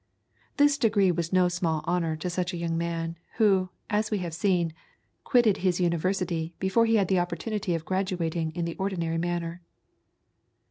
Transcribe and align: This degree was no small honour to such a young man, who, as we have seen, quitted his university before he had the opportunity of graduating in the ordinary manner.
This 0.57 0.79
degree 0.79 1.11
was 1.11 1.31
no 1.31 1.47
small 1.47 1.83
honour 1.85 2.15
to 2.15 2.29
such 2.31 2.55
a 2.55 2.57
young 2.57 2.75
man, 2.75 3.19
who, 3.35 3.69
as 3.87 4.09
we 4.09 4.17
have 4.17 4.33
seen, 4.33 4.73
quitted 5.23 5.57
his 5.57 5.79
university 5.79 6.55
before 6.57 6.87
he 6.87 6.95
had 6.95 7.07
the 7.07 7.19
opportunity 7.19 7.75
of 7.75 7.85
graduating 7.85 8.49
in 8.53 8.65
the 8.65 8.75
ordinary 8.77 9.19
manner. 9.19 9.61